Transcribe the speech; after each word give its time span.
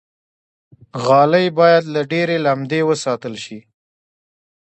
غالۍ 1.05 1.47
باید 1.59 1.83
له 1.93 2.01
ډېرې 2.11 2.37
لمدې 2.45 2.81
وساتل 2.89 3.33
شي. 3.45 3.59